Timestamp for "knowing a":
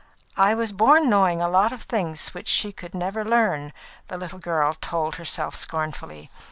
1.11-1.47